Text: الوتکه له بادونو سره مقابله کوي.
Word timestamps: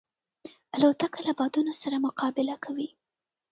الوتکه 0.75 1.19
له 1.27 1.33
بادونو 1.39 1.73
سره 1.81 1.95
مقابله 2.05 2.55
کوي. 2.65 2.89